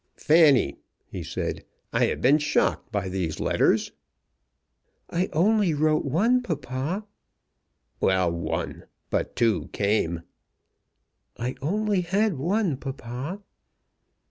[0.17, 1.63] "Fanny," he said,
[1.93, 3.91] "I have been shocked by these letters."
[5.11, 7.05] "I only wrote one, papa."
[7.99, 8.85] "Well, one.
[9.11, 10.23] But two came."
[11.37, 13.43] "I only had one, papa."